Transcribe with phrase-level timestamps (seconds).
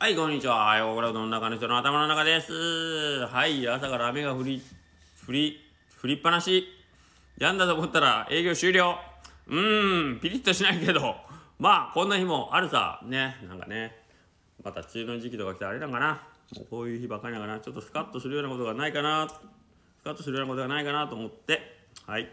[0.00, 0.76] はい、こんにちは。
[0.78, 2.52] 横倉うどんの中の人の頭の中です。
[3.26, 4.62] はい、朝から雨が降り、
[5.26, 5.58] 降り、
[6.00, 6.68] 降りっぱなし。
[7.36, 8.94] やんだと思ったら営業終了。
[9.48, 11.16] うーん、ピリッとしないけど、
[11.58, 13.00] まあ、こんな日もあるさ。
[13.06, 13.96] ね、なんかね、
[14.62, 16.22] また梅雨の時期とか来てあれなんかな。
[16.54, 19.28] もうこういう日ばかりだから、ちょっとスカッとするようなことがないかな。
[19.28, 21.60] スカッとするようなことがないかなと思って、
[22.06, 22.30] はい。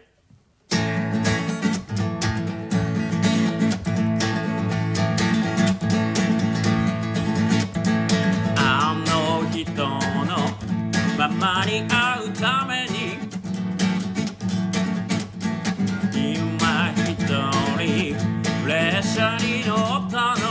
[11.38, 13.18] 間に合うために？
[16.12, 17.12] 今一
[17.76, 18.16] 人
[18.66, 20.46] 列車に乗ったの。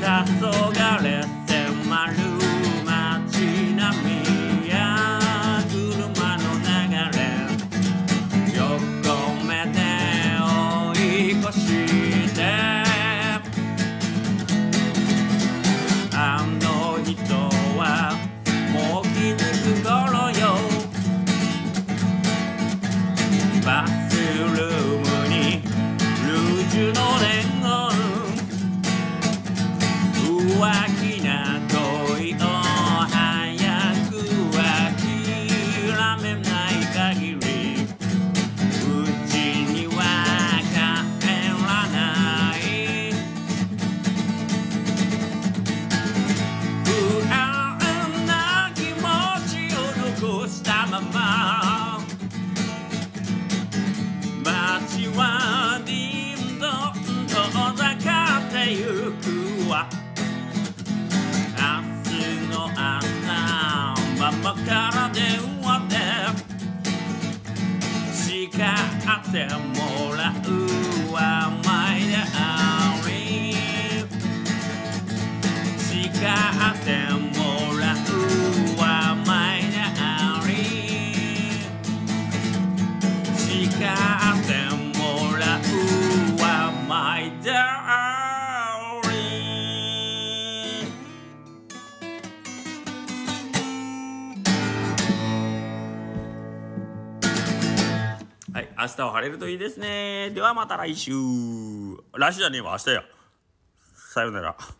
[0.00, 0.04] 黄
[0.40, 0.80] 昏
[1.46, 2.29] 迫る
[24.40, 25.62] ルームに
[26.26, 27.30] ルージュの伝
[27.62, 27.70] 言
[30.48, 30.60] 浮
[31.00, 31.69] 気なんて
[58.70, 59.88] てゆくわ
[61.56, 61.62] 明
[62.04, 62.14] 日
[62.48, 65.22] の朝ママから電
[65.60, 65.96] 話で。
[68.12, 70.48] 叱ってもらう
[71.12, 71.18] わ
[71.64, 73.54] My darling
[75.78, 76.88] 叱って
[77.38, 77.38] も
[77.78, 78.06] らう
[78.78, 78.82] わ
[79.26, 80.50] My darling
[83.36, 84.09] 叱って
[98.60, 100.30] はい、明日は晴れるといいですね。
[100.34, 101.12] ではまた来週。
[102.12, 103.04] 来週じゃねえわ、明日や。
[104.12, 104.79] さよなら。